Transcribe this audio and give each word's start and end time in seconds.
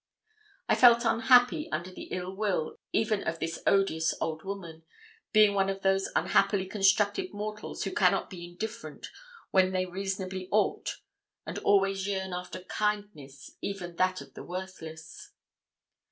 I 0.67 0.73
felt 0.73 1.05
unhappy 1.05 1.71
under 1.71 1.91
the 1.91 2.05
ill 2.05 2.35
will 2.35 2.79
even 2.91 3.21
of 3.21 3.37
this 3.39 3.61
odious 3.67 4.15
old 4.19 4.41
woman, 4.41 4.83
being 5.31 5.53
one 5.53 5.69
of 5.69 5.83
those 5.83 6.09
unhappily 6.15 6.65
constructed 6.65 7.31
mortals 7.35 7.83
who 7.83 7.91
cannot 7.93 8.27
be 8.27 8.43
indifferent 8.43 9.09
when 9.51 9.73
they 9.73 9.85
reasonably 9.85 10.47
ought, 10.51 10.95
and 11.45 11.59
always 11.59 12.07
yearn 12.07 12.33
after 12.33 12.61
kindness, 12.63 13.51
even 13.61 13.95
that 13.97 14.21
of 14.21 14.33
the 14.33 14.43
worthless. 14.43 15.33